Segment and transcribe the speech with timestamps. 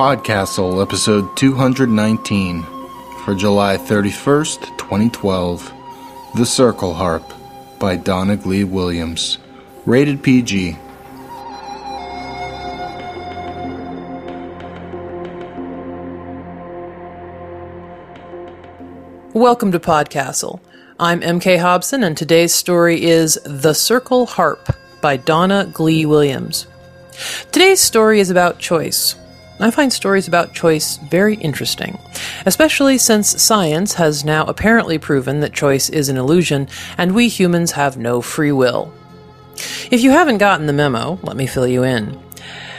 [0.00, 2.62] Podcastle, episode 219,
[3.22, 5.70] for July 31st, 2012.
[6.36, 7.22] The Circle Harp
[7.78, 9.36] by Donna Glee Williams.
[9.84, 10.78] Rated PG.
[19.34, 20.60] Welcome to Podcastle.
[20.98, 26.66] I'm MK Hobson, and today's story is The Circle Harp by Donna Glee Williams.
[27.52, 29.14] Today's story is about choice.
[29.60, 31.98] I find stories about choice very interesting,
[32.46, 37.72] especially since science has now apparently proven that choice is an illusion and we humans
[37.72, 38.92] have no free will.
[39.90, 42.18] If you haven't gotten the memo, let me fill you in.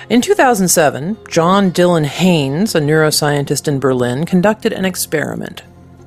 [0.09, 5.61] In 2007, John Dylan Haynes, a neuroscientist in Berlin, conducted an experiment.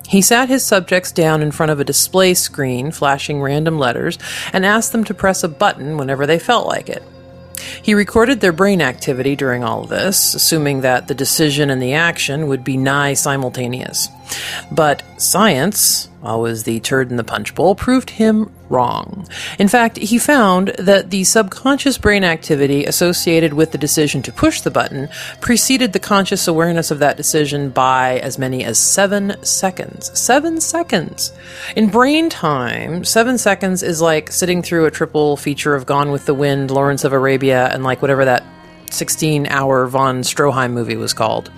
[0.09, 4.19] He sat his subjects down in front of a display screen flashing random letters
[4.53, 7.03] and asked them to press a button whenever they felt like it.
[7.83, 12.49] He recorded their brain activity during all this, assuming that the decision and the action
[12.49, 14.09] would be nigh simultaneous.
[14.71, 19.29] But science, always the turd in the punch bowl, proved him wrong.
[19.59, 24.61] In fact, he found that the subconscious brain activity associated with the decision to push
[24.61, 25.09] the button
[25.41, 30.19] preceded the conscious awareness of that decision by as many as seven seconds.
[30.19, 31.33] Seven seconds!
[31.77, 36.27] In brain time, seven seconds is like sitting through a triple feature of Gone with
[36.27, 38.45] the Wind, Lawrence of Arabia, and like whatever that
[38.95, 41.51] 16 hour von Stroheim movie was called.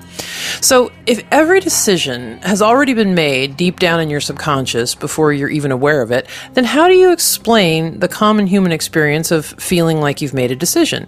[0.60, 5.48] So, if every decision has already been made deep down in your subconscious before you're
[5.48, 10.00] even aware of it, then how do you explain the common human experience of feeling
[10.00, 11.06] like you've made a decision?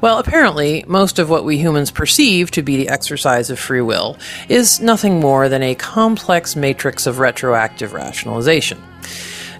[0.00, 4.16] Well, apparently, most of what we humans perceive to be the exercise of free will
[4.48, 8.82] is nothing more than a complex matrix of retroactive rationalization.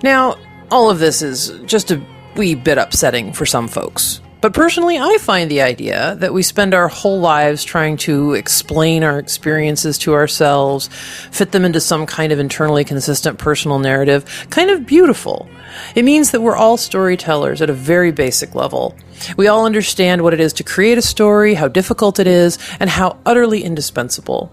[0.03, 0.37] Now,
[0.71, 2.05] all of this is just a
[2.37, 4.21] wee bit upsetting for some folks.
[4.45, 9.03] But personally, I find the idea that we spend our whole lives trying to explain
[9.03, 10.91] our experiences to ourselves,
[11.31, 15.49] fit them into some kind of internally consistent personal narrative, kind of beautiful.
[15.95, 18.95] It means that we're all storytellers at a very basic level.
[19.39, 22.91] We all understand what it is to create a story, how difficult it is, and
[22.91, 24.53] how utterly indispensable.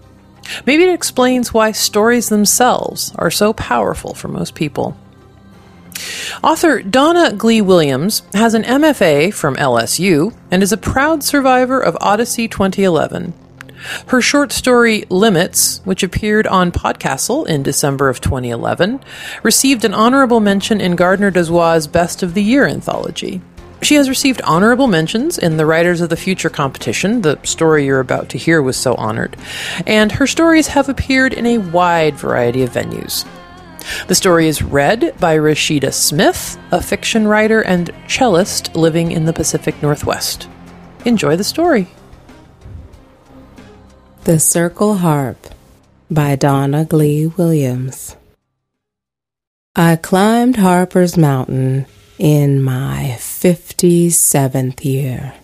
[0.64, 4.96] Maybe it explains why stories themselves are so powerful for most people.
[6.42, 11.96] Author Donna Glee Williams has an MFA from LSU and is a proud survivor of
[12.00, 13.34] Odyssey 2011.
[14.06, 19.00] Her short story Limits, which appeared on Podcastle in December of 2011,
[19.42, 23.40] received an honorable mention in Gardner Dozois' Best of the Year anthology.
[23.82, 27.22] She has received honorable mentions in the Writers of the Future competition.
[27.22, 29.36] The story you're about to hear was so honored.
[29.86, 33.26] And her stories have appeared in a wide variety of venues.
[34.06, 39.32] The story is read by Rashida Smith, a fiction writer and cellist living in the
[39.32, 40.48] Pacific Northwest.
[41.04, 41.88] Enjoy the story.
[44.24, 45.48] The Circle Harp
[46.10, 48.16] by Donna Glee Williams.
[49.74, 51.86] I climbed Harper's Mountain
[52.18, 55.34] in my 57th year.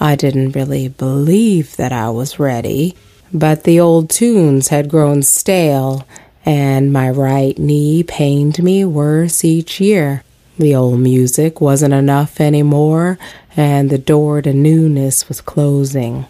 [0.00, 2.94] I didn't really believe that I was ready,
[3.32, 6.06] but the old tunes had grown stale
[6.44, 10.22] and my right knee pained me worse each year.
[10.58, 13.18] The old music wasn't enough anymore,
[13.56, 16.26] and the door to newness was closing.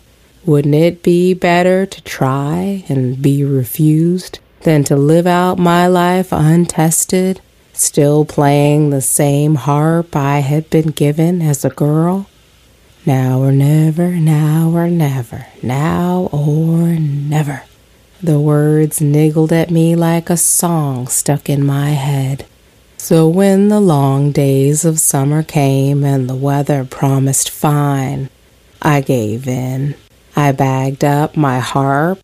[0.46, 6.28] Wouldn't it be better to try and be refused than to live out my life
[6.32, 7.40] untested,
[7.72, 12.26] still playing the same harp I had been given as a girl?
[13.04, 17.64] Now or never, now or never, now or never.
[18.24, 22.46] The words niggled at me like a song stuck in my head.
[22.96, 28.30] So when the long days of summer came and the weather promised fine,
[28.80, 29.94] I gave in.
[30.34, 32.18] I bagged up my harp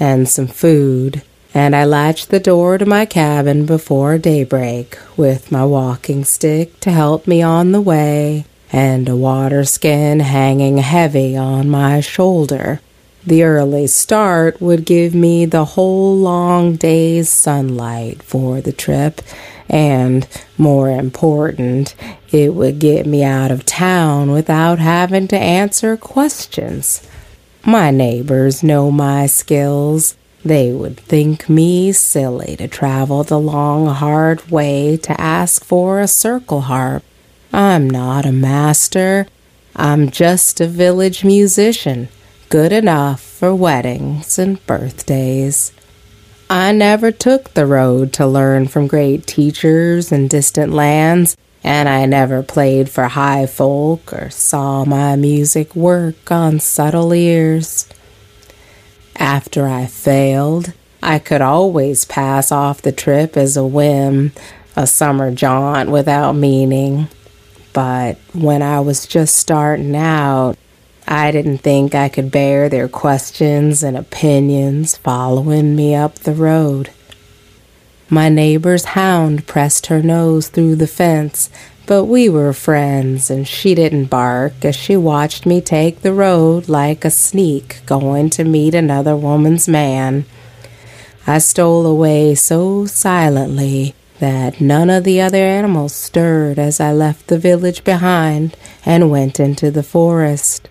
[0.00, 1.22] and some food,
[1.54, 6.90] and I latched the door to my cabin before daybreak with my walking stick to
[6.90, 12.80] help me on the way and a water skin hanging heavy on my shoulder
[13.26, 19.22] the early start would give me the whole long day's sunlight for the trip,
[19.68, 20.28] and
[20.58, 21.94] more important,
[22.30, 27.06] it would get me out of town without having to answer questions.
[27.64, 30.16] My neighbors know my skills.
[30.44, 36.06] They would think me silly to travel the long, hard way to ask for a
[36.06, 37.02] circle harp.
[37.50, 39.26] I'm not a master.
[39.74, 42.08] I'm just a village musician
[42.54, 45.72] good enough for weddings and birthdays.
[46.48, 52.06] I never took the road to learn from great teachers in distant lands, and I
[52.06, 57.88] never played for high folk or saw my music work on subtle ears.
[59.16, 64.30] After I failed, I could always pass off the trip as a whim,
[64.76, 67.08] a summer jaunt without meaning.
[67.72, 70.56] But when I was just starting out,
[71.06, 76.90] I didn't think I could bear their questions and opinions following me up the road.
[78.08, 81.50] My neighbor's hound pressed her nose through the fence,
[81.86, 86.68] but we were friends, and she didn't bark as she watched me take the road
[86.68, 90.24] like a sneak going to meet another woman's man.
[91.26, 97.26] I stole away so silently that none of the other animals stirred as I left
[97.26, 98.56] the village behind
[98.86, 100.68] and went into the forest.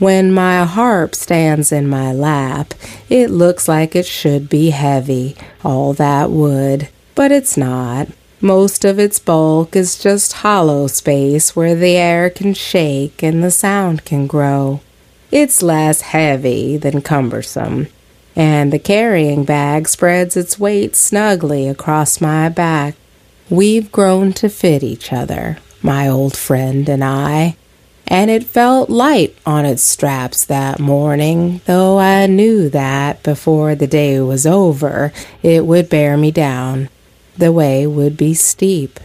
[0.00, 2.74] When my harp stands in my lap,
[3.08, 8.08] it looks like it should be heavy, all that wood, but it's not.
[8.40, 13.52] Most of its bulk is just hollow space where the air can shake and the
[13.52, 14.80] sound can grow.
[15.30, 17.86] It's less heavy than cumbersome,
[18.34, 22.96] and the carrying bag spreads its weight snugly across my back.
[23.48, 27.56] We've grown to fit each other, my old friend and I,
[28.06, 33.86] and it felt light on its straps that morning, though I knew that before the
[33.86, 35.12] day was over
[35.42, 36.88] it would bear me down.
[37.36, 39.00] The way would be steep.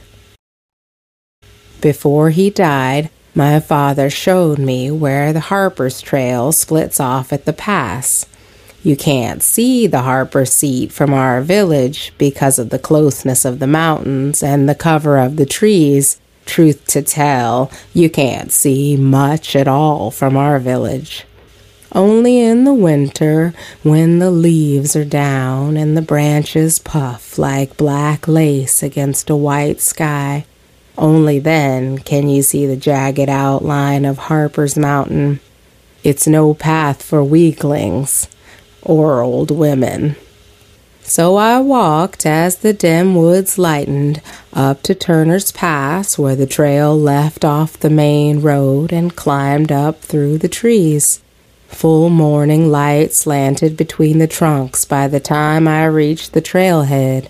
[1.81, 7.53] Before he died, my father showed me where the Harper's Trail splits off at the
[7.53, 8.25] pass.
[8.83, 13.67] You can't see the Harper seat from our village because of the closeness of the
[13.67, 16.19] mountains and the cover of the trees,
[16.49, 21.23] Truth to tell, you can't see much at all from our village.
[21.93, 23.53] Only in the winter,
[23.83, 29.79] when the leaves are down and the branches puff like black lace against a white
[29.79, 30.47] sky,
[30.97, 35.41] only then can you see the jagged outline of Harper's Mountain.
[36.03, 38.27] It's no path for weaklings
[38.81, 40.15] or old women.
[41.09, 44.21] So I walked as the dim woods lightened
[44.53, 50.01] up to Turner's Pass, where the trail left off the main road and climbed up
[50.01, 51.23] through the trees.
[51.67, 57.27] Full morning light slanted between the trunks by the time I reached the trailhead.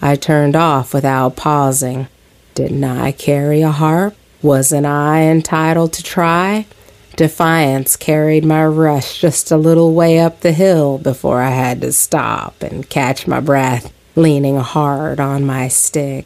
[0.00, 2.08] I turned off without pausing.
[2.54, 4.16] Didn't I carry a harp?
[4.40, 6.64] Wasn't I entitled to try?
[7.20, 11.92] Defiance carried my rush just a little way up the hill before I had to
[11.92, 16.24] stop and catch my breath, leaning hard on my stick.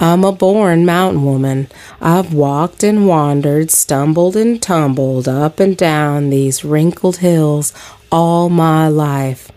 [0.00, 1.68] I'm a born mountain woman.
[2.00, 7.72] I've walked and wandered, stumbled and tumbled up and down these wrinkled hills
[8.10, 9.52] all my life.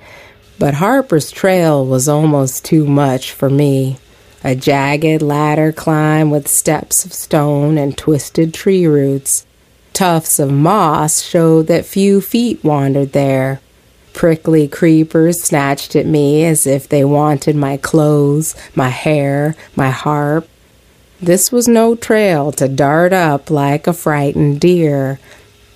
[0.59, 3.97] But Harper's Trail was almost too much for me.
[4.43, 9.47] A jagged ladder climb with steps of stone and twisted tree roots.
[9.95, 13.61] Tufts of moss showed that few feet wandered there.
[14.11, 20.49] Prickly creepers snatched at me as if they wanted my clothes, my hair, my harp.
[21.21, 25.17] This was no trail to dart up like a frightened deer.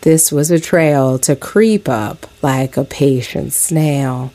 [0.02, 4.34] This was a trail to creep up like a patient snail.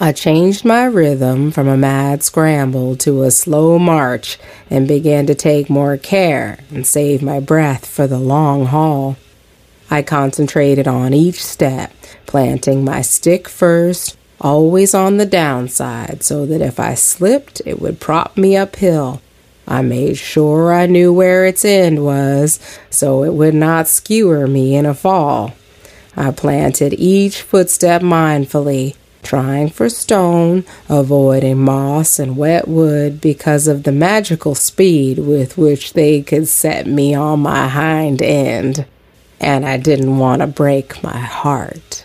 [0.00, 4.38] I changed my rhythm from a mad scramble to a slow march
[4.70, 9.16] and began to take more care and save my breath for the long haul.
[9.90, 11.92] I concentrated on each step,
[12.26, 17.98] planting my stick first, always on the downside, so that if I slipped, it would
[17.98, 19.20] prop me uphill.
[19.66, 24.76] I made sure I knew where its end was, so it would not skewer me
[24.76, 25.54] in a fall.
[26.16, 33.82] I planted each footstep mindfully, trying for stone, avoiding moss and wet wood because of
[33.82, 38.86] the magical speed with which they could set me on my hind end.
[39.40, 42.04] And I didn't want to break my heart.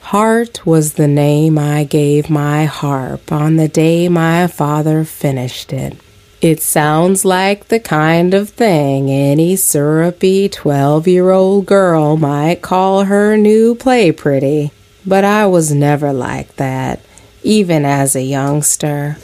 [0.00, 5.98] Heart was the name I gave my harp on the day my father finished it.
[6.40, 13.04] It sounds like the kind of thing any syrupy 12 year old girl might call
[13.04, 14.70] her new play pretty.
[15.08, 17.00] But I was never like that,
[17.42, 19.16] even as a youngster.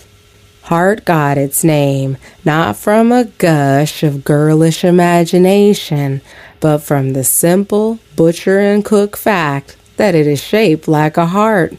[0.63, 6.23] Heart got its name not from a gush of girlish imagination,
[6.59, 11.75] but from the simple butcher and cook fact that it is shaped like a heart.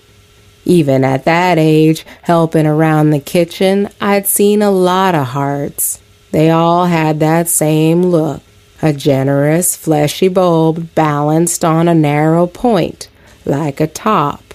[0.66, 6.00] Even at that age, helping around the kitchen, I'd seen a lot of hearts.
[6.30, 8.44] They all had that same look
[8.84, 13.10] a generous, fleshy bulb balanced on a narrow point,
[13.46, 14.54] like a top,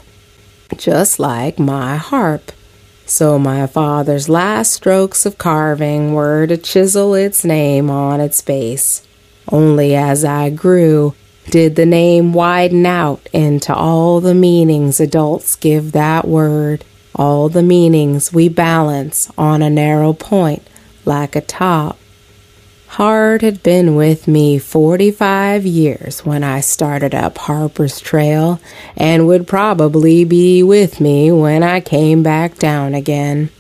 [0.76, 2.52] just like my harp.
[3.06, 9.06] So my father's last strokes of carving were to chisel its name on its base.
[9.50, 11.14] Only as I grew,
[11.50, 17.62] did the name widen out into all the meanings adults give that word, all the
[17.62, 20.62] meanings we balance on a narrow point
[21.04, 21.98] like a top.
[22.94, 28.58] Heart had been with me 45 years when I started up Harper's Trail
[28.96, 33.50] and would probably be with me when I came back down again.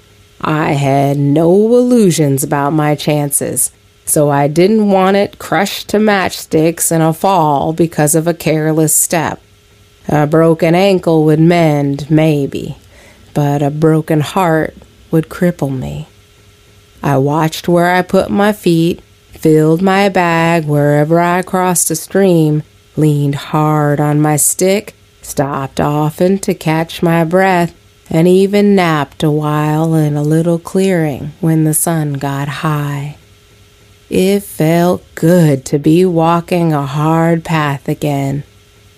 [0.40, 3.70] I had no illusions about my chances,
[4.04, 9.00] so I didn't want it crushed to matchsticks in a fall because of a careless
[9.00, 9.40] step.
[10.08, 12.76] A broken ankle would mend, maybe,
[13.32, 14.74] but a broken heart
[15.12, 16.08] would cripple me.
[17.00, 19.00] I watched where I put my feet,
[19.40, 22.62] filled my bag wherever I crossed a stream,
[22.94, 27.74] leaned hard on my stick, stopped often to catch my breath,
[28.10, 33.16] and even napped a while in a little clearing when the sun got high.
[34.10, 38.42] It felt good to be walking a hard path again.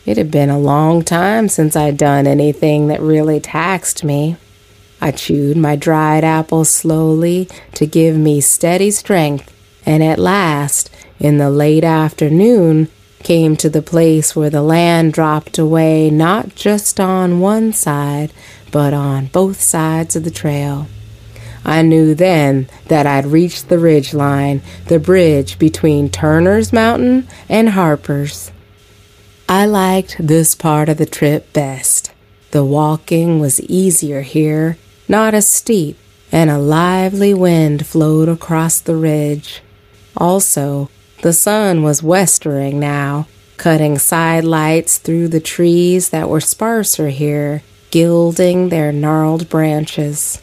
[0.04, 4.36] It had been a long time since I'd done anything that really taxed me.
[5.00, 9.51] I chewed my dried apple slowly to give me steady strength,
[9.84, 12.88] and at last, in the late afternoon,
[13.22, 18.32] came to the place where the land dropped away not just on one side,
[18.70, 20.86] but on both sides of the trail.
[21.64, 27.70] I knew then that I'd reached the ridge line, the bridge between Turner's Mountain and
[27.70, 28.50] Harper's.
[29.48, 32.10] I liked this part of the trip best.
[32.50, 34.76] The walking was easier here,
[35.08, 35.96] not as steep,
[36.32, 39.62] and a lively wind flowed across the ridge.
[40.16, 40.88] Also,
[41.22, 43.26] the sun was westering now,
[43.56, 50.42] cutting side lights through the trees that were sparser here, gilding their gnarled branches.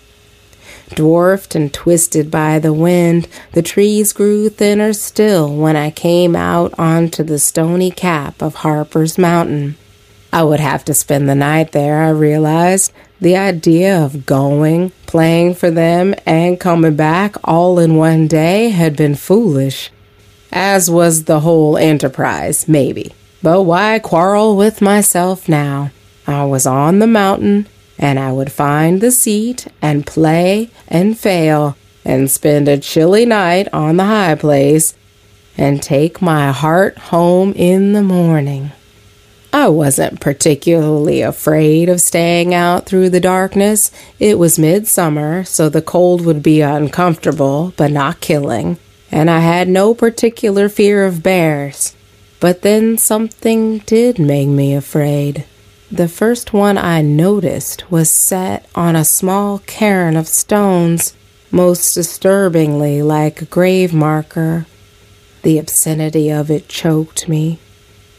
[0.95, 6.73] Dwarfed and twisted by the wind, the trees grew thinner still when I came out
[6.79, 9.77] onto the stony cap of Harper's Mountain.
[10.31, 12.91] I would have to spend the night there, I realized.
[13.19, 18.95] The idea of going, playing for them, and coming back all in one day had
[18.95, 19.91] been foolish,
[20.51, 23.13] as was the whole enterprise, maybe.
[23.41, 25.91] But why quarrel with myself now?
[26.27, 27.67] I was on the mountain,
[27.97, 33.67] and I would find the seat and play and fail and spend a chilly night
[33.73, 34.95] on the high place
[35.57, 38.71] and take my heart home in the morning.
[39.51, 43.91] I wasn't particularly afraid of staying out through the darkness.
[44.19, 48.77] It was midsummer, so the cold would be uncomfortable, but not killing,
[49.11, 51.95] and I had no particular fear of bears.
[52.39, 55.45] But then something did make me afraid.
[55.91, 61.15] The first one I noticed was set on a small cairn of stones,
[61.49, 64.67] most disturbingly like a grave marker.
[65.41, 67.57] The obscenity of it choked me.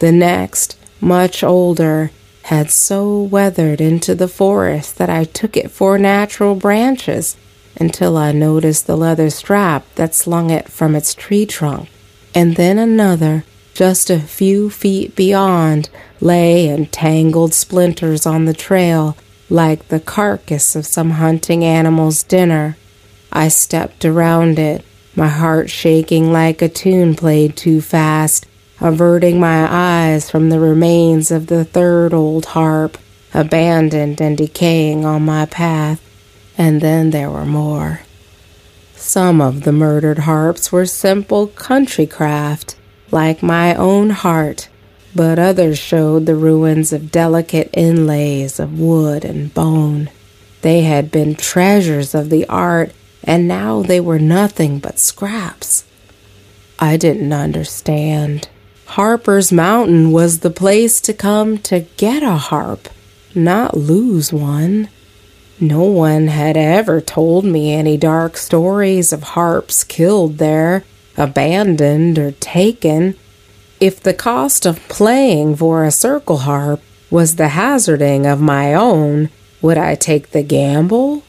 [0.00, 2.10] The next, much older,
[2.44, 7.36] had so weathered into the forest that I took it for natural branches
[7.76, 11.88] until I noticed the leather strap that slung it from its tree trunk.
[12.34, 15.90] And then another, just a few feet beyond,
[16.20, 19.16] lay in tangled splinters on the trail
[19.48, 22.76] like the carcass of some hunting animal's dinner.
[23.32, 24.84] I stepped around it,
[25.16, 28.46] my heart shaking like a tune played too fast,
[28.80, 32.96] averting my eyes from the remains of the third old harp,
[33.34, 36.00] abandoned and decaying on my path.
[36.56, 38.00] And then there were more.
[38.96, 42.76] Some of the murdered harps were simple country craft,
[43.10, 44.68] like my own heart,
[45.14, 50.10] but others showed the ruins of delicate inlays of wood and bone.
[50.62, 52.92] They had been treasures of the art,
[53.24, 55.84] and now they were nothing but scraps.
[56.78, 58.48] I didn't understand.
[58.94, 62.88] Harper's Mountain was the place to come to get a harp,
[63.36, 64.88] not lose one.
[65.60, 70.82] No one had ever told me any dark stories of harps killed there,
[71.16, 73.14] abandoned, or taken.
[73.78, 76.82] If the cost of playing for a circle harp
[77.12, 79.30] was the hazarding of my own,
[79.62, 81.22] would I take the gamble?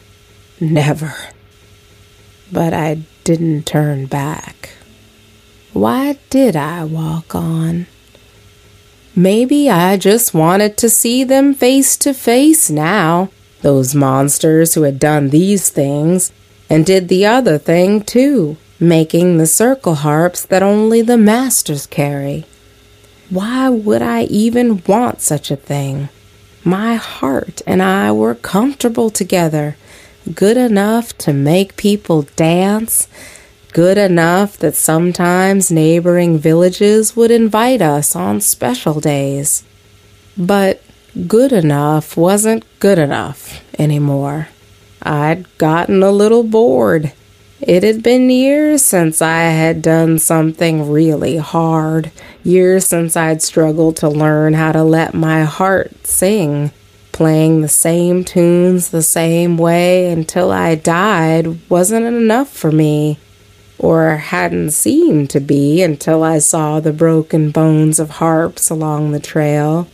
[0.59, 1.13] Never.
[2.51, 4.71] But I didn't turn back.
[5.73, 7.87] Why did I walk on?
[9.15, 13.29] Maybe I just wanted to see them face to face now,
[13.61, 16.31] those monsters who had done these things,
[16.69, 22.43] and did the other thing too making the circle harps that only the masters carry.
[23.29, 26.09] Why would I even want such a thing?
[26.63, 29.77] My heart and I were comfortable together,
[30.33, 33.07] good enough to make people dance,
[33.71, 39.63] good enough that sometimes neighboring villages would invite us on special days.
[40.37, 40.81] But
[41.27, 44.49] good enough wasn't good enough anymore.
[45.01, 47.13] I'd gotten a little bored.
[47.59, 52.11] It had been years since I had done something really hard,
[52.43, 56.71] years since I'd struggled to learn how to let my heart sing.
[57.11, 63.19] Playing the same tunes the same way until I died wasn't enough for me,
[63.81, 69.19] or hadn't seemed to be until I saw the broken bones of harps along the
[69.19, 69.87] trail.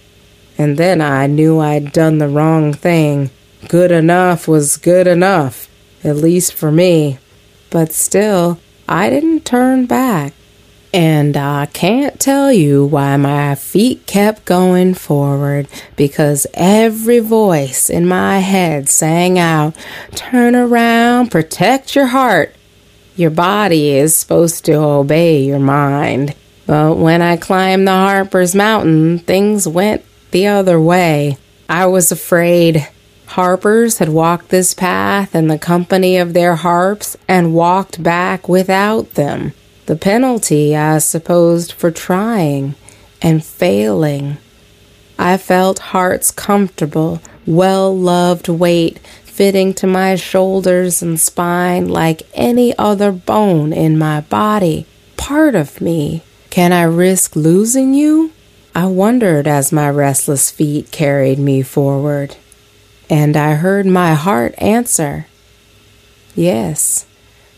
[0.58, 3.30] And then I knew I'd done the wrong thing.
[3.70, 5.70] Good enough was good enough,
[6.04, 7.18] at least for me.
[7.70, 10.34] But still, I didn't turn back.
[10.94, 18.06] And I can't tell you why my feet kept going forward because every voice in
[18.06, 19.76] my head sang out,
[20.14, 22.54] Turn around, protect your heart.
[23.18, 26.36] Your body is supposed to obey your mind.
[26.68, 31.38] But when I climbed the Harper's Mountain, things went the other way.
[31.68, 32.88] I was afraid.
[33.26, 39.16] Harpers had walked this path in the company of their harps and walked back without
[39.16, 39.54] them.
[39.88, 42.76] The penalty, I supposed, for trying
[43.20, 44.38] and failing.
[45.18, 49.00] I felt Heart's comfortable, well loved weight
[49.38, 54.84] fitting to my shoulders and spine like any other bone in my body,
[55.16, 56.24] part of me.
[56.50, 58.32] Can I risk losing you?
[58.74, 62.36] I wondered as my restless feet carried me forward,
[63.12, 65.28] and I heard my heart answer,
[66.34, 67.06] Yes.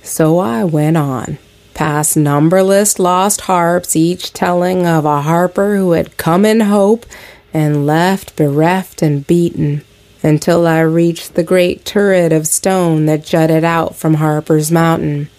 [0.03, 1.37] So I went on,
[1.73, 7.05] past numberless lost harps, each telling of a harper who had come in hope
[7.53, 9.85] and left bereft and beaten,
[10.21, 15.29] until I reached the great turret of stone that jutted out from Harper's Mountain.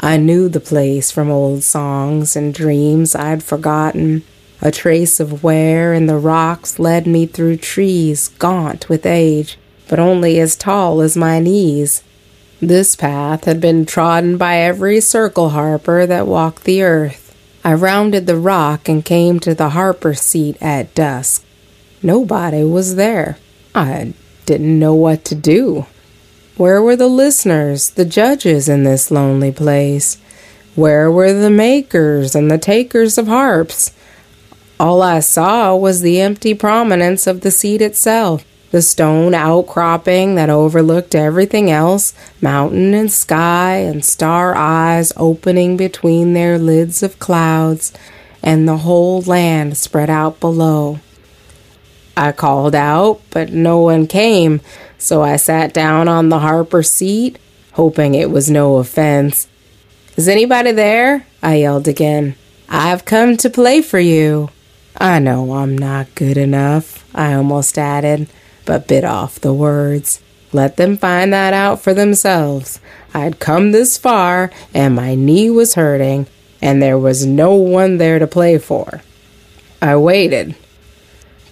[0.00, 4.22] I knew the place from old songs and dreams I'd forgotten.
[4.60, 9.98] A trace of wear in the rocks led me through trees gaunt with age, but
[9.98, 12.02] only as tall as my knees.
[12.60, 17.36] This path had been trodden by every circle harper that walked the earth.
[17.64, 21.44] I rounded the rock and came to the harper seat at dusk.
[22.02, 23.38] Nobody was there.
[23.74, 24.12] I
[24.46, 25.86] didn't know what to do.
[26.56, 30.18] Where were the listeners, the judges in this lonely place?
[30.74, 33.92] Where were the makers and the takers of harps?
[34.78, 40.50] All I saw was the empty prominence of the seat itself, the stone outcropping that
[40.50, 47.92] overlooked everything else, mountain and sky and star eyes opening between their lids of clouds,
[48.42, 50.98] and the whole land spread out below.
[52.16, 54.60] I called out, but no one came,
[54.98, 57.38] so I sat down on the Harper seat,
[57.72, 59.48] hoping it was no offense.
[60.16, 61.26] Is anybody there?
[61.42, 62.36] I yelled again.
[62.68, 64.50] I've come to play for you.
[64.96, 68.28] I know I'm not good enough, I almost added,
[68.64, 70.22] but bit off the words.
[70.52, 72.78] Let them find that out for themselves.
[73.12, 76.28] I'd come this far, and my knee was hurting,
[76.62, 79.02] and there was no one there to play for.
[79.82, 80.54] I waited.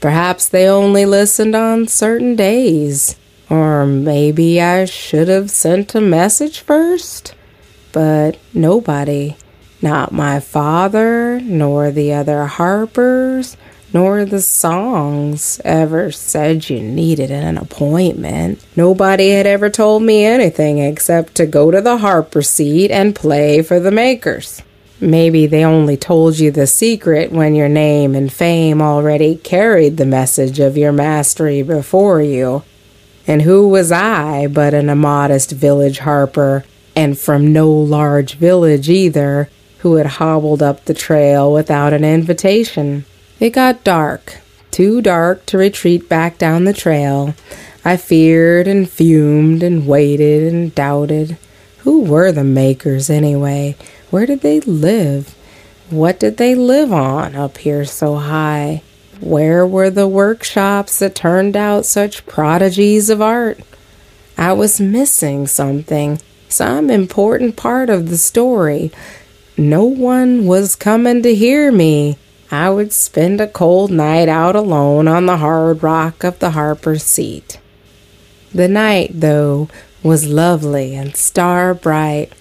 [0.03, 3.17] Perhaps they only listened on certain days.
[3.49, 7.35] Or maybe I should have sent a message first.
[7.93, 9.37] But nobody
[9.83, 13.57] not my father, nor the other Harpers,
[13.93, 18.65] nor the songs ever said you needed an appointment.
[18.77, 23.61] Nobody had ever told me anything except to go to the Harper seat and play
[23.61, 24.63] for the makers.
[25.03, 30.07] Maybe they only told you the secret when your name and fame already carried the
[30.07, 32.63] message of your mastery before you.
[33.27, 39.51] And who was I but an immodest village harper, and from no large village either,
[39.79, 43.05] who had hobbled up the trail without an invitation.
[43.41, 44.39] It got dark,
[44.71, 47.35] too dark to retreat back down the trail.
[47.85, 51.39] I feared and fumed and waited and doubted.
[51.79, 53.75] Who were the makers anyway?
[54.13, 55.35] Where did they live?
[55.91, 58.83] What did they live on up here so high?
[59.21, 63.59] Where were the workshops that turned out such prodigies of art?
[64.39, 68.93] I was missing something, some important part of the story,
[69.57, 72.17] no one was coming to hear me.
[72.51, 77.03] I would spend a cold night out alone on the hard rock of the Harper's
[77.03, 77.59] seat.
[78.53, 79.69] The night, though,
[80.03, 82.33] was lovely and star bright.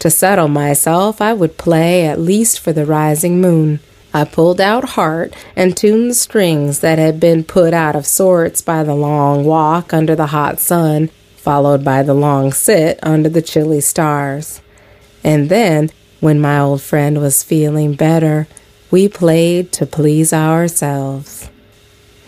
[0.00, 3.80] To settle myself, I would play at least for the rising moon.
[4.12, 8.60] I pulled out heart and tuned the strings that had been put out of sorts
[8.60, 13.42] by the long walk under the hot sun, followed by the long sit under the
[13.42, 14.60] chilly stars.
[15.22, 18.48] And then, when my old friend was feeling better,
[18.90, 21.50] we played to please ourselves.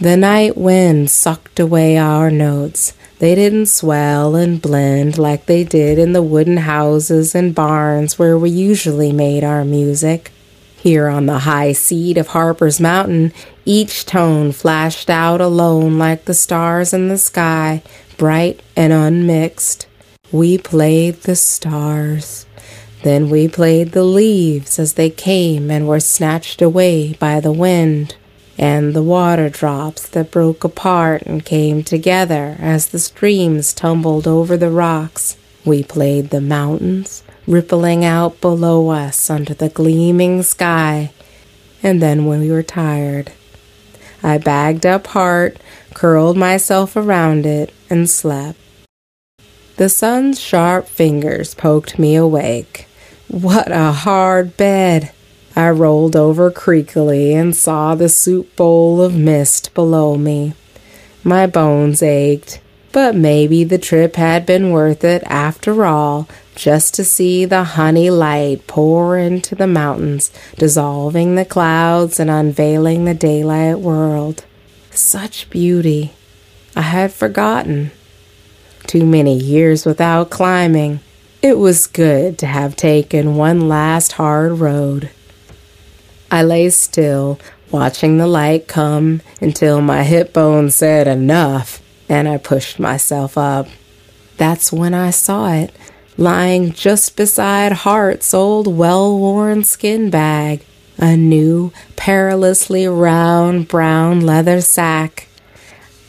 [0.00, 2.92] The night wind sucked away our notes.
[3.18, 8.38] They didn't swell and blend like they did in the wooden houses and barns where
[8.38, 10.30] we usually made our music.
[10.76, 13.32] Here on the high seat of Harper's Mountain,
[13.64, 17.82] each tone flashed out alone like the stars in the sky,
[18.16, 19.88] bright and unmixed.
[20.30, 22.46] We played the stars.
[23.02, 28.14] Then we played the leaves as they came and were snatched away by the wind
[28.58, 34.56] and the water drops that broke apart and came together as the streams tumbled over
[34.56, 35.36] the rocks.
[35.64, 41.12] We played the mountains, rippling out below us under the gleaming sky.
[41.82, 43.30] And then when we were tired,
[44.22, 45.58] I bagged up Heart,
[45.94, 48.58] curled myself around it, and slept.
[49.76, 52.88] The sun's sharp fingers poked me awake.
[53.28, 55.12] What a hard bed!
[55.58, 60.52] I rolled over creakily and saw the soup bowl of mist below me.
[61.24, 62.60] My bones ached,
[62.92, 68.08] but maybe the trip had been worth it after all, just to see the honey
[68.08, 74.44] light pour into the mountains, dissolving the clouds and unveiling the daylight world.
[74.92, 76.12] Such beauty.
[76.76, 77.90] I had forgotten.
[78.86, 81.00] Too many years without climbing.
[81.42, 85.10] It was good to have taken one last hard road.
[86.30, 87.38] I lay still,
[87.70, 93.68] watching the light come until my hip bone said enough, and I pushed myself up.
[94.36, 95.74] That's when I saw it,
[96.16, 100.64] lying just beside Heart's old well worn skin bag,
[100.98, 105.28] a new, perilously round brown leather sack.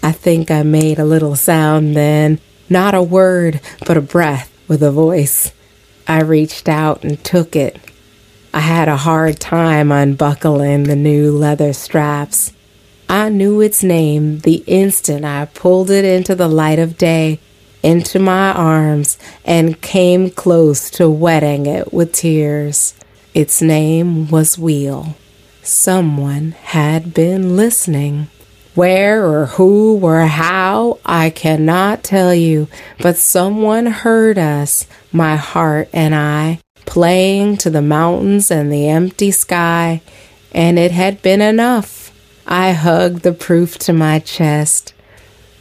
[0.01, 4.83] I think I made a little sound then, not a word, but a breath with
[4.83, 5.51] a voice.
[6.07, 7.77] I reached out and took it,
[8.51, 12.51] I had a hard time unbuckling the new leather straps.
[13.07, 17.39] I knew its name the instant I pulled it into the light of day,
[17.83, 22.95] into my arms, and came close to wetting it with tears.
[23.35, 25.15] Its name was Wheel.
[25.61, 28.29] Someone had been listening.
[28.73, 32.67] Where or who or how, I cannot tell you,
[32.99, 39.29] but someone heard us, my heart and I, playing to the mountains and the empty
[39.29, 40.01] sky,
[40.51, 42.11] and it had been enough.
[42.47, 44.93] I hugged the proof to my chest.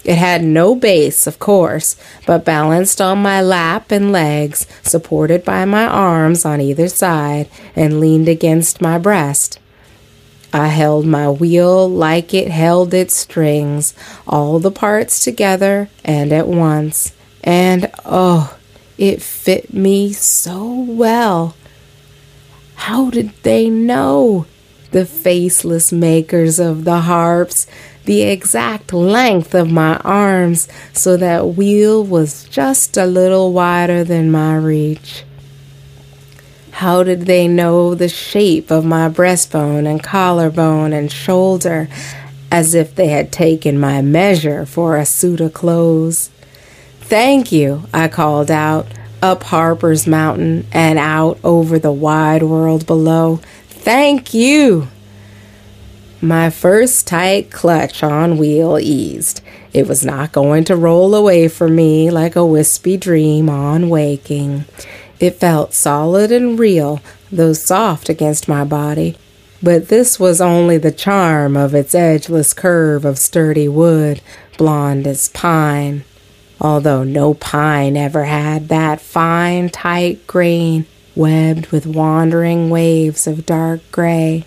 [0.04, 5.66] It had no base, of course, but balanced on my lap and legs, supported by
[5.66, 9.60] my arms on either side, and leaned against my breast.
[10.50, 13.92] I held my wheel like it held its strings,
[14.26, 17.12] all the parts together and at once,
[17.44, 18.57] and oh,
[18.98, 21.54] it fit me so well.
[22.74, 24.46] How did they know?
[24.90, 27.66] The faceless makers of the harps,
[28.06, 34.30] the exact length of my arms, so that wheel was just a little wider than
[34.30, 35.24] my reach.
[36.70, 41.88] How did they know the shape of my breastbone and collarbone and shoulder,
[42.50, 46.30] as if they had taken my measure for a suit of clothes?
[47.08, 48.86] Thank you, I called out,
[49.22, 53.40] up Harper's Mountain and out over the wide world below.
[53.70, 54.88] Thank you!
[56.20, 59.40] My first tight clutch on wheel eased.
[59.72, 64.66] It was not going to roll away from me like a wispy dream on waking.
[65.18, 67.00] It felt solid and real,
[67.32, 69.16] though soft against my body.
[69.62, 74.20] But this was only the charm of its edgeless curve of sturdy wood,
[74.58, 76.04] blond as pine
[76.60, 83.80] although no pine ever had that fine, tight grain webbed with wandering waves of dark
[83.90, 84.44] gray.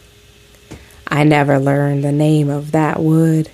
[1.08, 3.52] I never learned the name of that wood.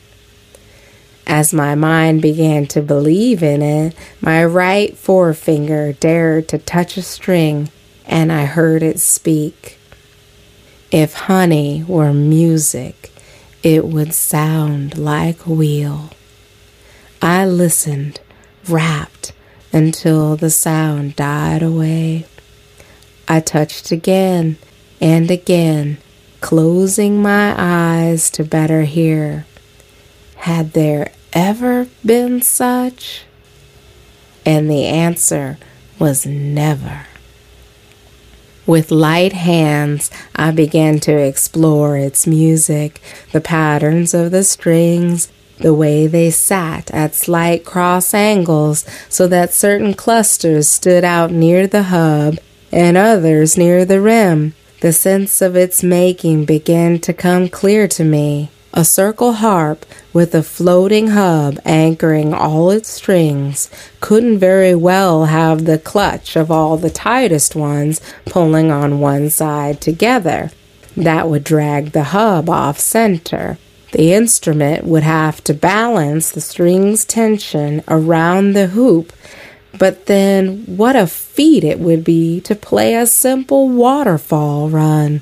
[1.25, 7.01] As my mind began to believe in it, my right forefinger dared to touch a
[7.01, 7.69] string,
[8.05, 9.77] and I heard it speak.
[10.91, 13.11] If honey were music,
[13.61, 16.11] it would sound like wheel.
[17.21, 18.21] I listened
[18.69, 19.33] rapt
[19.71, 22.25] until the sound died away.
[23.27, 24.57] I touched again
[25.01, 25.97] and again,
[26.41, 29.45] closing my eyes to better hear.
[30.37, 33.23] Had there ever been such?
[34.45, 35.57] And the answer
[35.99, 37.05] was never.
[38.65, 43.01] With light hands, I began to explore its music,
[43.31, 49.53] the patterns of the strings, the way they sat at slight cross angles so that
[49.53, 52.37] certain clusters stood out near the hub
[52.71, 54.53] and others near the rim.
[54.81, 58.51] The sense of its making began to come clear to me.
[58.73, 65.65] A circle harp with a floating hub anchoring all its strings couldn't very well have
[65.65, 70.51] the clutch of all the tightest ones pulling on one side together.
[70.95, 73.57] That would drag the hub off center.
[73.91, 79.13] The instrument would have to balance the string's tension around the hoop
[79.77, 85.21] but then, what a feat it would be to play a simple waterfall run.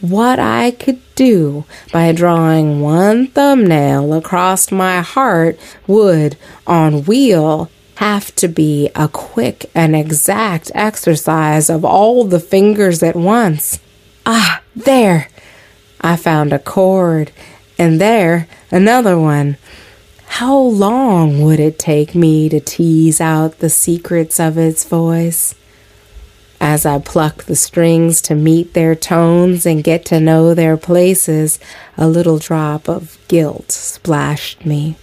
[0.00, 8.32] What I could do by drawing one thumbnail across my heart would, on wheel, have
[8.36, 13.80] to be a quick and exact exercise of all the fingers at once.
[14.24, 15.28] Ah, there!
[16.00, 17.32] I found a chord,
[17.78, 19.56] and there another one.
[20.26, 25.54] How long would it take me to tease out the secrets of its voice?
[26.60, 31.58] As I plucked the strings to meet their tones and get to know their places,
[31.96, 34.96] a little drop of guilt splashed me.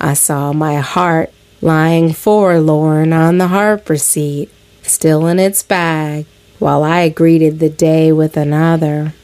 [0.00, 4.50] I saw my heart lying forlorn on the harper seat,
[4.82, 6.26] still in its bag,
[6.58, 9.14] while I greeted the day with another.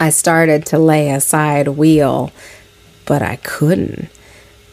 [0.00, 2.30] I started to lay aside wheel,
[3.04, 4.08] but I couldn't.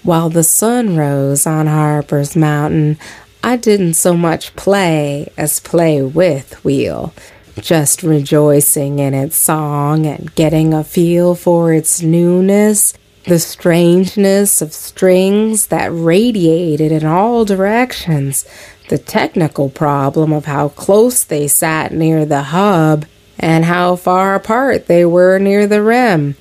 [0.04, 3.00] While the sun rose on Harper's Mountain,
[3.44, 7.14] I didn't so much play as play with Wheel,
[7.60, 12.94] just rejoicing in its song and getting a feel for its newness,
[13.26, 18.48] the strangeness of strings that radiated in all directions,
[18.90, 23.06] the technical problem of how close they sat near the hub
[23.40, 26.36] and how far apart they were near the rim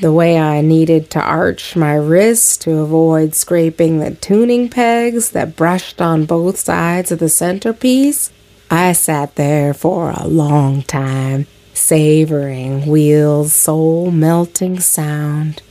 [0.00, 5.56] the way I needed to arch my wrists to avoid scraping the tuning pegs that
[5.56, 8.30] brushed on both sides of the centerpiece.
[8.70, 15.62] I sat there for a long time, savoring Wheel's soul melting sound.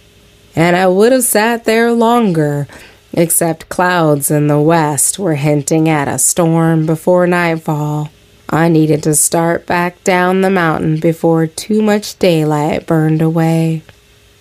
[0.56, 2.68] And I would have sat there longer,
[3.14, 8.10] except clouds in the west were hinting at a storm before nightfall.
[8.50, 13.84] I needed to start back down the mountain before too much daylight burned away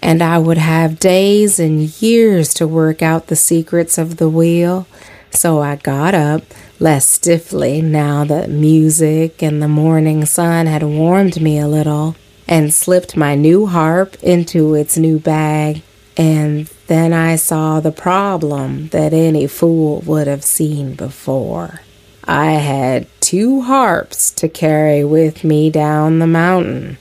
[0.07, 4.87] and I would have days and years to work out the secrets of the wheel.
[5.31, 6.42] So I got up
[6.79, 12.14] less stiffly now that music and the morning sun had warmed me a little
[12.47, 15.83] and slipped my new harp into its new bag.
[16.16, 21.81] And then I saw the problem that any fool would have seen before.
[22.28, 26.98] I had two harps to carry with me down the mountain.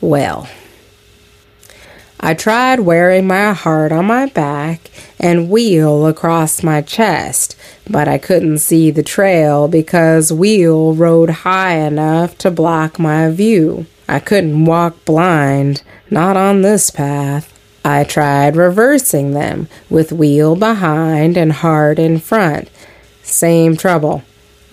[0.00, 0.48] Well,
[2.18, 7.56] I tried wearing my heart on my back and wheel across my chest,
[7.88, 13.86] but I couldn't see the trail because wheel rode high enough to block my view.
[14.08, 17.52] I couldn't walk blind, not on this path.
[17.84, 22.68] I tried reversing them with wheel behind and heart in front.
[23.26, 24.22] Same trouble.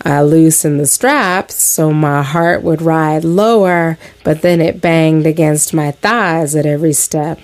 [0.02, 5.74] I loosened the straps so my heart would ride lower, but then it banged against
[5.74, 7.40] my thighs at every step.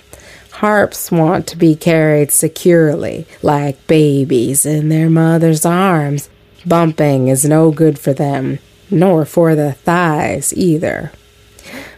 [0.51, 6.29] Harps want to be carried securely, like babies in their mother's arms.
[6.65, 11.11] Bumping is no good for them, nor for the thighs either.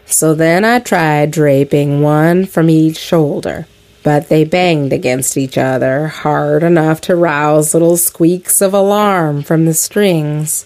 [0.08, 3.68] So then I tried draping one from each shoulder
[4.04, 9.66] but they banged against each other hard enough to rouse little squeaks of alarm from
[9.66, 10.66] the strings.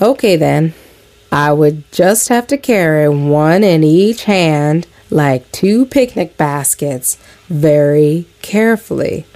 [0.00, 0.74] Okay, then.
[1.32, 8.26] I would just have to carry one in each hand like two picnic baskets very
[8.42, 9.26] carefully.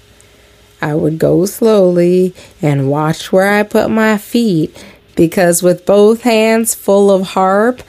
[0.80, 6.74] I would go slowly and watch where I put my feet because with both hands
[6.74, 7.82] full of harp,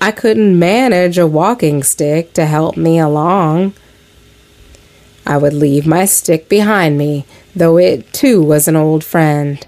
[0.00, 3.74] I couldn't manage a walking stick to help me along.
[5.26, 9.64] I would leave my stick behind me, though it too was an old friend.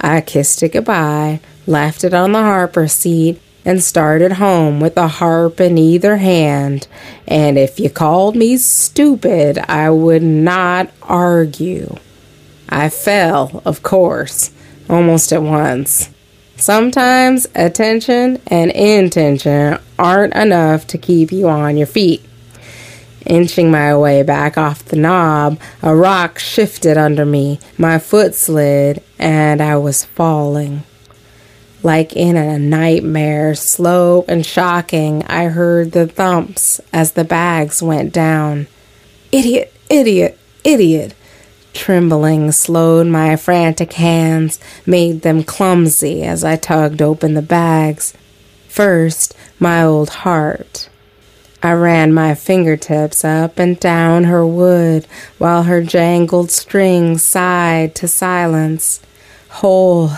[0.00, 5.08] I kissed it goodbye, left it on the harper seat, and started home with a
[5.08, 6.88] harp in either hand.
[7.26, 11.96] And if you called me stupid, I would not argue.
[12.68, 14.52] I fell, of course,
[14.88, 16.10] almost at once.
[16.56, 22.22] Sometimes attention and intention aren't enough to keep you on your feet.
[23.26, 29.02] Inching my way back off the knob, a rock shifted under me, my foot slid,
[29.18, 30.84] and I was falling.
[31.82, 38.12] Like in a nightmare, slow and shocking, I heard the thumps as the bags went
[38.12, 38.66] down.
[39.30, 41.14] Idiot, idiot, idiot.
[41.74, 48.14] Trembling slowed my frantic hands, made them clumsy as I tugged open the bags.
[48.68, 50.88] First, my old heart.
[51.62, 55.06] I ran my fingertips up and down her wood
[55.38, 59.00] while her jangled strings sighed to silence.
[59.48, 60.10] Whole,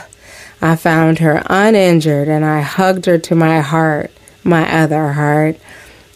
[0.60, 4.10] I found her uninjured and I hugged her to my heart,
[4.44, 5.56] my other heart.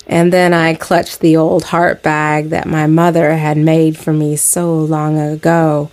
[0.06, 4.36] And then I clutched the old heart bag that my mother had made for me
[4.36, 5.90] so long ago.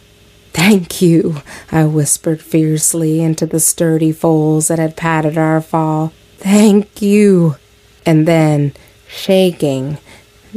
[0.52, 1.42] Thank you,
[1.72, 6.12] I whispered fiercely into the sturdy folds that had padded our fall.
[6.40, 7.56] Thank you.
[8.06, 8.74] And then,
[9.12, 9.98] shaking,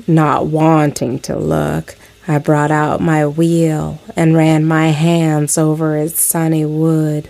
[0.06, 6.20] not wanting to look, I brought out my wheel and ran my hands over its
[6.20, 7.28] sunny wood.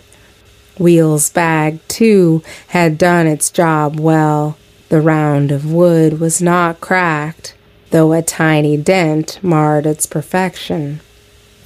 [0.78, 4.56] Wheel's bag, too, had done its job well.
[4.90, 7.56] The round of wood was not cracked,
[7.90, 11.00] though a tiny dent marred its perfection.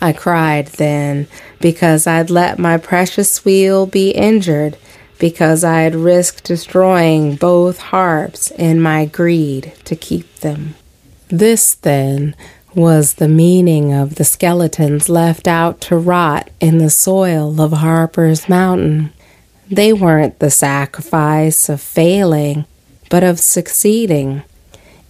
[0.00, 1.26] I cried then
[1.60, 4.76] because I'd let my precious wheel be injured,
[5.18, 10.74] because I had risked destroying both harps in my greed to keep them.
[11.28, 12.34] This, then,
[12.74, 18.48] was the meaning of the skeletons left out to rot in the soil of Harper's
[18.48, 19.12] Mountain.
[19.70, 22.66] They weren't the sacrifice of failing,
[23.10, 24.42] but of succeeding.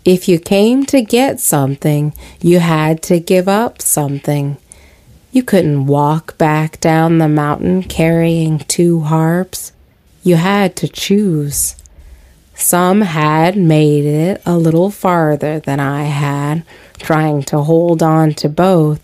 [0.05, 4.57] If you came to get something, you had to give up something.
[5.31, 9.73] You couldn't walk back down the mountain carrying two harps.
[10.29, 11.75] You had to choose.
[12.55, 16.65] Some had made it a little farther than I had,
[16.99, 19.01] trying to hold on to both,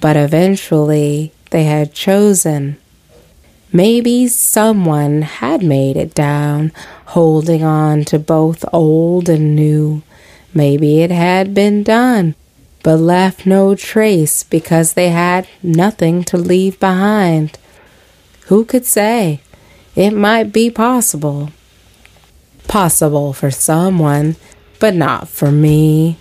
[0.00, 2.78] but eventually they had chosen.
[3.74, 6.72] Maybe someone had made it down,
[7.08, 10.02] holding on to both old and new.
[10.54, 12.36] Maybe it had been done,
[12.82, 17.58] but left no trace because they had nothing to leave behind.
[18.46, 19.42] Who could say?
[19.96, 21.50] It might be possible.
[22.66, 24.34] Possible for someone,
[24.80, 26.16] but not for me.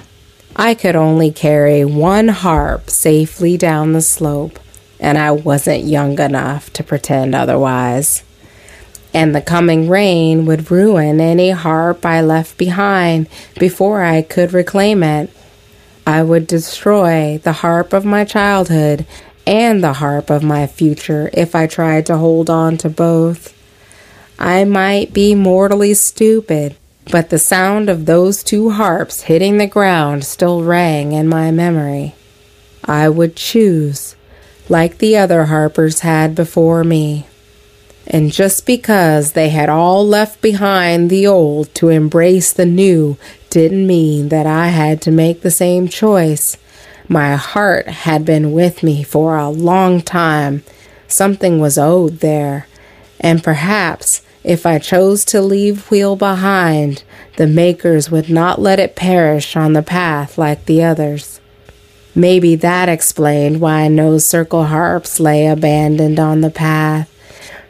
[0.56, 4.60] I could only carry one harp safely down the slope,
[5.00, 8.24] and I wasn't young enough to pretend otherwise.
[9.12, 13.28] And the coming rain would ruin any harp I left behind
[13.60, 15.32] before I could reclaim it.
[16.06, 19.08] I would destroy the harp of my childhood
[19.48, 23.54] and the harp of my future if I tried to hold on to both.
[24.40, 26.76] I might be mortally stupid,
[27.12, 32.16] but the sound of those two harps hitting the ground still rang in my memory.
[32.86, 34.16] I would choose,
[34.70, 37.28] like the other harpers had before me.
[38.06, 43.18] And just because they had all left behind the old to embrace the new
[43.50, 46.58] didn't mean that I had to make the same choice.
[47.08, 50.64] My heart had been with me for a long time.
[51.08, 52.68] Something was owed there.
[53.20, 54.13] And perhaps
[54.44, 57.04] if I chose to leave Wheel behind,
[57.38, 61.40] the makers would not let it perish on the path like the others.
[62.16, 67.10] Maybe that explained why no circle harps lay abandoned on the path.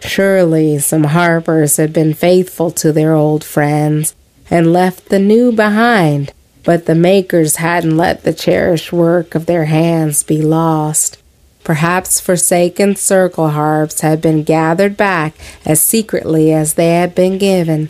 [0.02, 4.16] Surely some harpers had been faithful to their old friends
[4.50, 6.34] and left the new behind,
[6.66, 11.23] but the makers hadn't let the cherished work of their hands be lost.
[11.64, 15.34] Perhaps forsaken circle harps had been gathered back
[15.66, 17.90] as secretly as they had been given.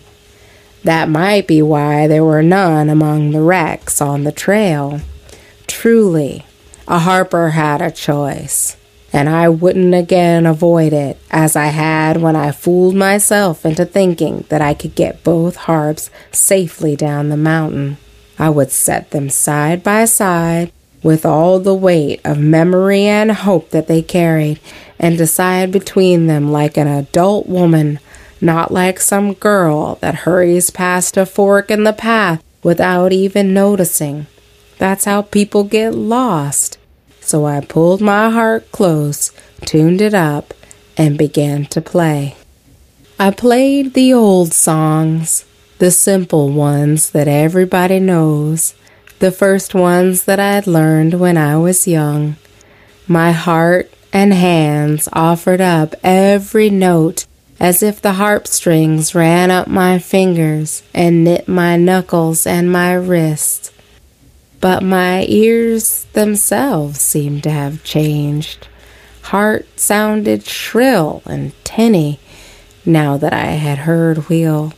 [0.84, 5.02] That might be why there were none among the wrecks on the trail.
[5.66, 6.46] Truly,
[6.88, 8.78] a harper had a choice,
[9.12, 14.46] and I wouldn't again avoid it as I had when I fooled myself into thinking
[14.50, 17.98] that I could get both harps safely down the mountain.
[18.38, 20.72] I would set them side by side
[21.04, 24.60] with all the weight of memory and hope that they carried,
[24.98, 28.00] and decide between them like an adult woman,
[28.40, 34.26] not like some girl that hurries past a fork in the path without even noticing.
[34.78, 36.78] That's how people get lost.
[37.20, 39.32] So I pulled my Heart close,
[39.66, 40.54] tuned it up,
[40.98, 42.36] and began to play.
[43.20, 45.46] I played the old songs,
[45.80, 48.74] the simple ones that everybody knows
[49.24, 52.36] the first ones that I had learned when I was young.
[53.08, 57.26] My heart and hands offered up every note
[57.58, 62.92] as if the harp strings ran up my fingers and knit my knuckles and my
[62.96, 63.72] wrists.
[64.60, 68.68] But my ears themselves seemed to have changed.
[69.22, 72.20] Heart sounded shrill and tinny
[72.86, 74.74] now that I had heard Wheel.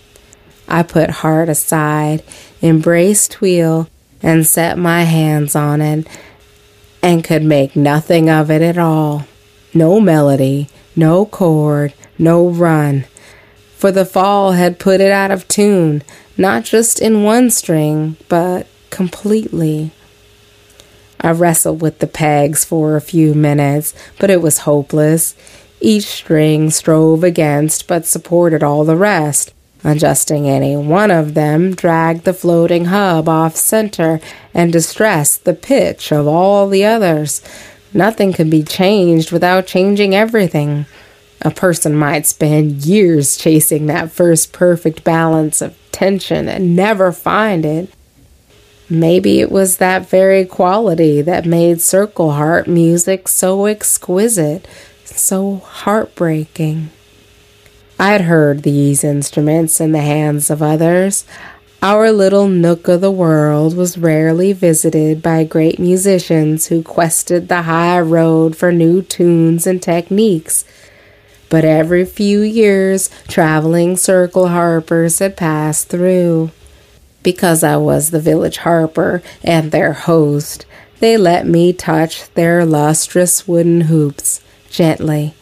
[0.67, 2.21] I put Heart aside,
[2.61, 3.89] embraced Wheel,
[4.25, 6.07] and set my hands on it,
[7.03, 9.27] and could make nothing of it at all.
[9.71, 13.05] No melody, no chord, no run.
[13.77, 16.01] For the fall had put it out of tune,
[16.37, 19.91] not just in one string, but completely.
[21.21, 25.35] I wrestled with the pegs for a few minutes, but it was hopeless.
[25.79, 29.53] Each string strove against but supported all the rest.
[29.85, 34.19] Adjusting any one of them dragged the floating hub off center
[34.51, 37.43] and distressed the pitch of all the others.
[37.93, 40.87] Nothing could be changed without changing everything.
[41.43, 47.63] A person might spend years chasing that first perfect balance of tension and never find
[47.63, 47.87] it.
[48.89, 54.67] Maybe it was that very quality that made circle harp music so exquisite,
[55.05, 56.89] so heartbreaking.
[57.97, 61.23] I had heard these instruments in the hands of others.
[61.81, 67.61] Our little nook of the world was rarely visited by great musicians who quested the
[67.61, 70.65] high road for new tunes and techniques.
[71.49, 76.51] But every few years, traveling circle harpers had passed through.
[77.23, 80.65] Because I was the village harper and their host,
[80.99, 85.33] they let me touch their lustrous wooden hoops gently,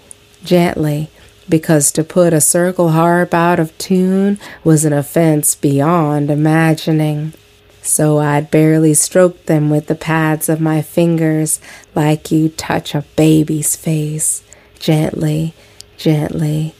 [0.43, 1.09] gently
[1.49, 7.33] because to put a circle harp out of tune was an offense beyond imagining.
[7.81, 11.59] So I'd barely stroke them with the pads of my fingers
[11.93, 14.41] like you touch a baby's face,
[14.79, 15.53] gently,
[15.97, 16.75] gently,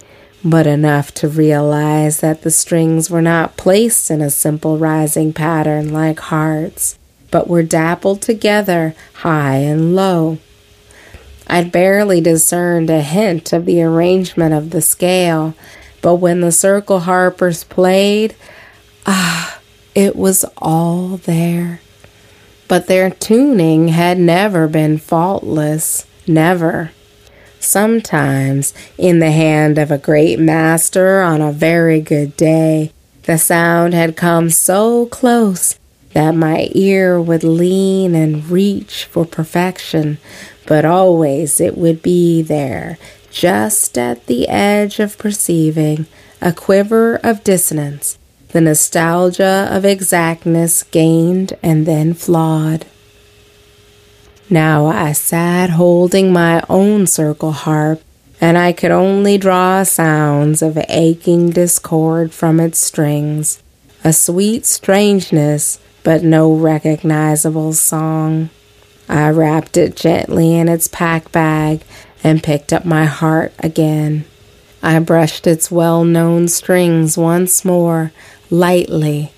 [0.46, 5.92] but enough to realize that the strings were not placed in a simple rising pattern
[5.92, 6.98] like hearts,
[7.32, 10.38] but were dappled together high and low
[11.54, 15.54] I'd barely discerned a hint of the arrangement of the scale,
[16.02, 18.36] but when the circle harpers played,
[19.06, 19.60] ah,
[19.94, 21.80] it was all there.
[22.68, 26.90] But their tuning had never been faultless, never.
[27.60, 32.92] Sometimes, in the hand of a great master on a very good day,
[33.26, 35.78] the sound had come so close
[36.14, 40.18] that my ear would lean and reach for perfection,
[40.66, 42.98] but always it would be there,
[43.32, 46.06] just at the edge of perceiving,
[46.42, 48.18] a quiver of dissonance,
[48.50, 52.86] the nostalgia of exactness gained and then flawed.
[54.50, 58.02] Now I sat holding my own circle harp,
[58.40, 63.64] and I could only draw sounds of aching discord from its strings,
[64.04, 68.50] a sweet strangeness, but no recognizable song.
[69.10, 71.82] I wrapped it gently in its pack bag
[72.24, 74.26] and picked up my Heart again.
[74.82, 78.12] I brushed its well known strings once more,
[78.50, 79.32] lightly,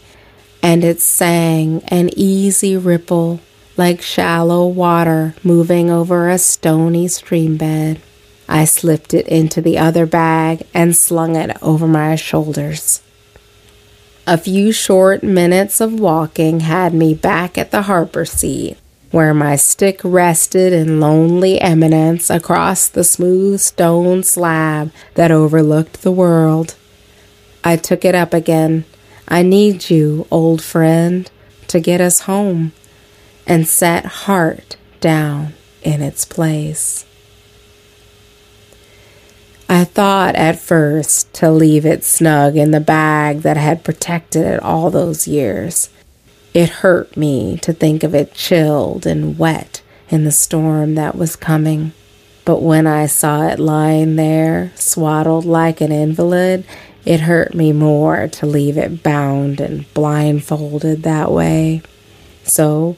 [0.61, 3.39] and it sang an easy ripple
[3.77, 8.01] like shallow water moving over a stony stream bed.
[8.47, 13.01] I slipped it into the other bag and slung it over my shoulders.
[14.27, 18.77] A few short minutes of walking had me back at the harper seat
[19.15, 26.11] where my stick rested in lonely eminence across the smooth stone slab that overlooked the
[26.11, 26.75] world.
[27.63, 28.83] I took it up again.
[29.27, 31.31] I need you, old friend,
[31.67, 32.73] to get us home,
[33.47, 37.05] and set Heart down in its place.
[39.67, 44.59] I thought at first to leave it snug in the bag that had protected it
[44.61, 45.89] all those years.
[46.53, 51.35] It hurt me to think of it chilled and wet in the storm that was
[51.35, 51.93] coming.
[52.45, 56.63] But when I saw it lying there, swaddled like an invalid,
[57.03, 61.81] it hurt me more to leave it bound and blindfolded that way.
[62.43, 62.97] So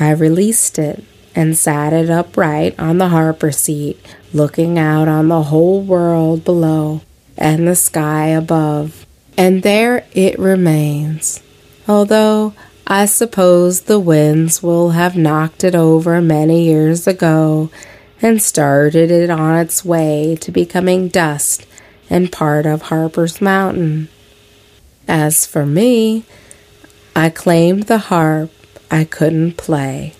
[0.00, 1.04] I released it
[1.34, 3.98] and sat it upright on the harper seat,
[4.32, 7.00] looking out on the whole world below
[7.36, 9.06] and the sky above.
[9.36, 11.42] And there it remains,
[11.88, 12.54] although
[12.86, 17.70] I suppose the winds will have knocked it over many years ago
[18.20, 21.66] and started it on its way to becoming dust
[22.10, 24.08] and part of Harper's Mountain.
[25.08, 26.24] As for me,
[27.16, 28.50] I claimed the harp
[28.90, 30.14] I couldn't play,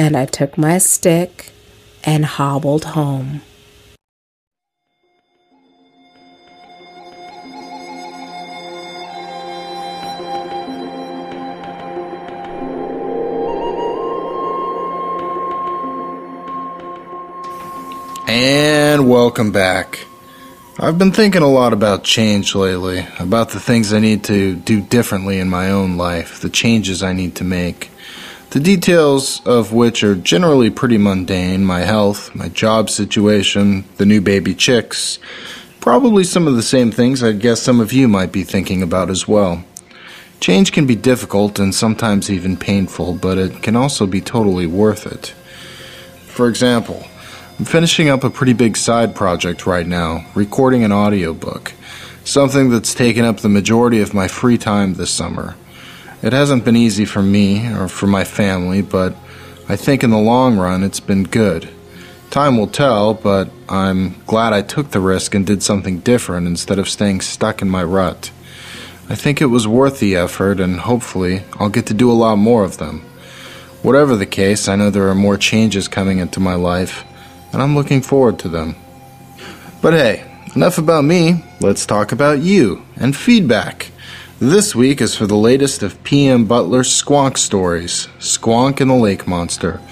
[0.00, 1.52] and I took my stick
[2.02, 3.42] and hobbled home.
[18.26, 20.06] And welcome back.
[20.78, 24.80] I've been thinking a lot about change lately, about the things I need to do
[24.80, 27.90] differently in my own life, the changes I need to make.
[28.50, 34.20] The details of which are generally pretty mundane my health, my job situation, the new
[34.20, 35.20] baby chicks.
[35.78, 39.08] Probably some of the same things I guess some of you might be thinking about
[39.08, 39.64] as well.
[40.40, 45.06] Change can be difficult and sometimes even painful, but it can also be totally worth
[45.06, 45.28] it.
[46.26, 47.06] For example,
[47.56, 51.72] I'm finishing up a pretty big side project right now, recording an audiobook,
[52.24, 55.54] something that's taken up the majority of my free time this summer.
[56.22, 59.14] It hasn't been easy for me or for my family, but
[59.68, 61.68] I think in the long run it's been good.
[62.30, 66.78] Time will tell, but I'm glad I took the risk and did something different instead
[66.78, 68.30] of staying stuck in my rut.
[69.08, 72.36] I think it was worth the effort, and hopefully I'll get to do a lot
[72.36, 73.00] more of them.
[73.82, 77.02] Whatever the case, I know there are more changes coming into my life,
[77.52, 78.76] and I'm looking forward to them.
[79.80, 81.44] But hey, enough about me.
[81.60, 83.90] Let's talk about you and feedback.
[84.40, 86.46] This week is for the latest of P.M.
[86.46, 89.82] Butler's Squonk stories Squonk and the Lake Monster.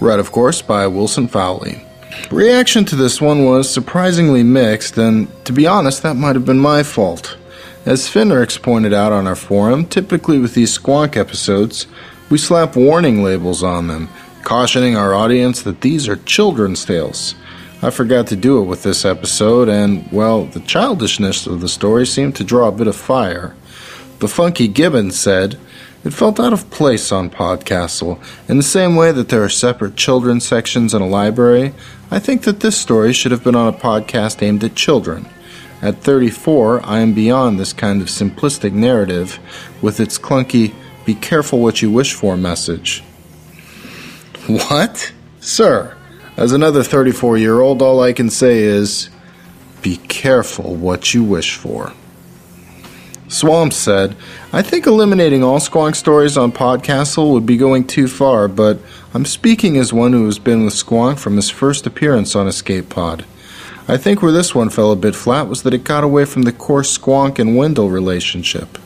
[0.00, 1.84] Read, of course, by Wilson Fowlie.
[2.30, 6.60] Reaction to this one was surprisingly mixed, and to be honest, that might have been
[6.60, 7.36] my fault.
[7.84, 11.88] As Finrix pointed out on our forum, typically with these Squonk episodes,
[12.30, 14.08] we slap warning labels on them,
[14.44, 17.34] cautioning our audience that these are children's tales.
[17.82, 22.06] I forgot to do it with this episode, and, well, the childishness of the story
[22.06, 23.56] seemed to draw a bit of fire.
[24.22, 25.58] The Funky Gibbons said,
[26.04, 28.22] It felt out of place on Podcastle.
[28.48, 31.74] In the same way that there are separate children's sections in a library,
[32.08, 35.28] I think that this story should have been on a podcast aimed at children.
[35.82, 39.40] At 34, I am beyond this kind of simplistic narrative
[39.82, 40.72] with its clunky,
[41.04, 43.02] be careful what you wish for message.
[44.46, 45.12] What?
[45.40, 45.96] Sir,
[46.36, 49.10] as another 34 year old, all I can say is,
[49.82, 51.92] be careful what you wish for.
[53.32, 54.14] Swamp said,
[54.52, 58.78] I think eliminating all Squonk stories on Podcastle would be going too far, but
[59.14, 62.90] I'm speaking as one who has been with Squonk from his first appearance on Escape
[62.90, 63.24] Pod.
[63.88, 66.42] I think where this one fell a bit flat was that it got away from
[66.42, 68.76] the core Squonk and Wendell relationship.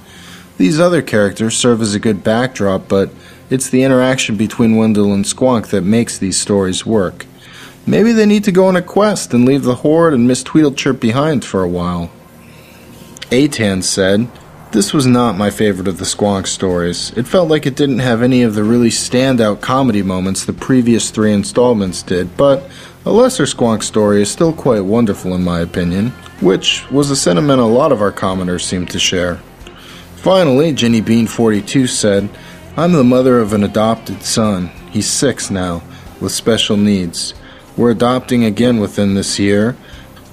[0.58, 3.10] These other characters serve as a good backdrop, but
[3.50, 7.26] it's the interaction between Wendell and Squonk that makes these stories work.
[7.84, 11.00] Maybe they need to go on a quest and leave the Horde and Miss Tweedlechirp
[11.00, 12.12] behind for a while.
[13.30, 14.28] Atan said,
[14.70, 17.10] This was not my favorite of the Squonk stories.
[17.16, 21.10] It felt like it didn't have any of the really standout comedy moments the previous
[21.10, 22.70] three installments did, but
[23.04, 26.10] a lesser Squonk story is still quite wonderful in my opinion,
[26.40, 29.36] which was a sentiment a lot of our commenters seemed to share.
[30.16, 32.28] Finally, Jenny Bean 42 said,
[32.76, 34.68] I'm the mother of an adopted son.
[34.90, 35.82] He's six now,
[36.20, 37.34] with special needs.
[37.76, 39.76] We're adopting again within this year,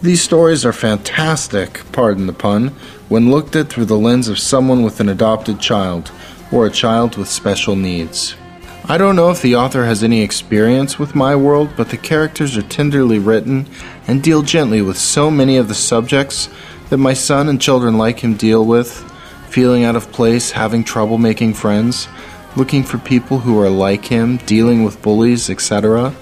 [0.04, 2.68] these stories are fantastic, pardon the pun,
[3.08, 6.12] when looked at through the lens of someone with an adopted child,
[6.52, 8.36] or a child with special needs.
[8.84, 12.58] I don't know if the author has any experience with my world, but the characters
[12.58, 13.66] are tenderly written
[14.06, 16.50] and deal gently with so many of the subjects
[16.90, 19.10] that my son and children like him deal with
[19.48, 22.10] feeling out of place, having trouble making friends,
[22.58, 26.14] looking for people who are like him, dealing with bullies, etc.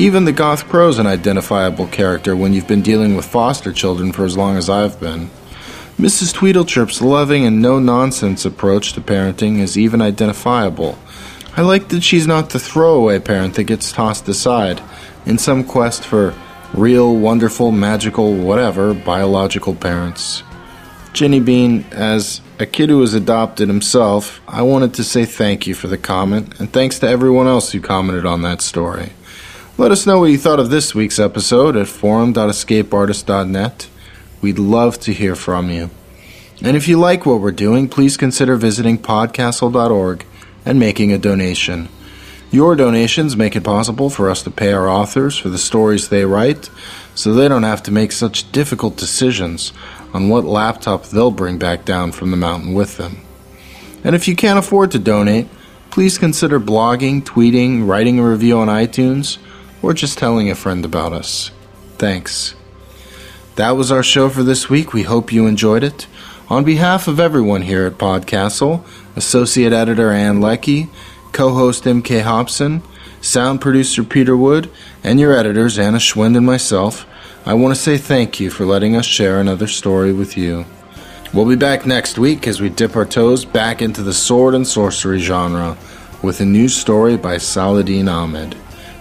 [0.00, 4.24] Even the Goth Crow's an identifiable character when you've been dealing with foster children for
[4.24, 5.28] as long as I've been.
[5.98, 6.32] Mrs.
[6.32, 10.98] Tweedlechirp's loving and no nonsense approach to parenting is even identifiable.
[11.54, 14.80] I like that she's not the throwaway parent that gets tossed aside
[15.26, 16.34] in some quest for
[16.72, 20.42] real, wonderful, magical, whatever, biological parents.
[21.12, 25.74] Jenny Bean, as a kid who was adopted himself, I wanted to say thank you
[25.74, 29.12] for the comment, and thanks to everyone else who commented on that story.
[29.78, 33.88] Let us know what you thought of this week's episode at forum.escapeartist.net.
[34.42, 35.90] We'd love to hear from you.
[36.62, 40.26] And if you like what we're doing, please consider visiting podcastle.org
[40.66, 41.88] and making a donation.
[42.50, 46.24] Your donations make it possible for us to pay our authors for the stories they
[46.24, 46.68] write,
[47.14, 49.72] so they don't have to make such difficult decisions
[50.12, 53.20] on what laptop they'll bring back down from the mountain with them.
[54.04, 55.48] And if you can't afford to donate,
[55.90, 59.38] please consider blogging, tweeting, writing a review on iTunes,
[59.82, 61.50] or just telling a friend about us.
[61.98, 62.54] Thanks.
[63.56, 64.92] That was our show for this week.
[64.92, 66.06] We hope you enjoyed it.
[66.48, 68.84] On behalf of everyone here at Podcastle,
[69.16, 70.88] Associate Editor Ann Leckie,
[71.32, 72.82] co host MK Hobson,
[73.20, 74.70] sound producer Peter Wood,
[75.04, 77.06] and your editors Anna Schwind and myself,
[77.46, 80.64] I want to say thank you for letting us share another story with you.
[81.32, 84.66] We'll be back next week as we dip our toes back into the sword and
[84.66, 85.78] sorcery genre
[86.22, 88.56] with a new story by Saladin Ahmed.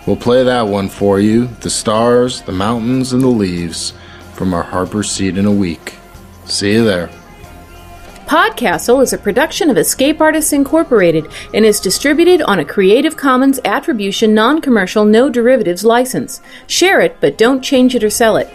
[0.05, 3.93] We'll play that one for you The Stars, the Mountains, and the Leaves
[4.33, 5.95] from our Harper seat in a week.
[6.45, 7.09] See you there.
[8.25, 13.59] Podcastle is a production of Escape Artists Incorporated and is distributed on a Creative Commons
[13.65, 16.39] Attribution Non Commercial No Derivatives license.
[16.67, 18.47] Share it, but don't change it or sell it.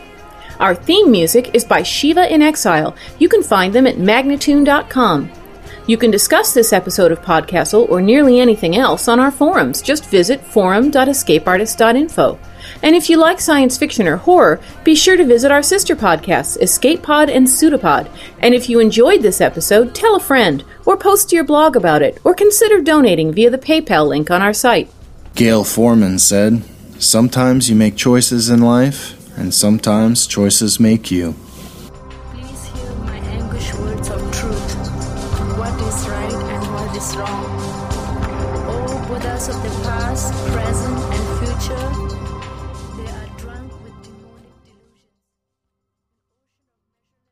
[0.60, 2.94] Our theme music is by Shiva in Exile.
[3.18, 5.32] You can find them at magnatune.com.
[5.86, 9.82] You can discuss this episode of Podcastle or nearly anything else on our forums.
[9.82, 12.38] Just visit forum.escapeartist.info.
[12.82, 16.58] And if you like science fiction or horror, be sure to visit our sister podcasts,
[16.62, 18.08] Escape Pod and Pseudopod.
[18.38, 22.00] And if you enjoyed this episode, tell a friend, or post to your blog about
[22.00, 24.90] it, or consider donating via the PayPal link on our site.
[25.34, 26.62] Gayle Forman said,
[26.98, 31.34] Sometimes you make choices in life, and sometimes choices make you.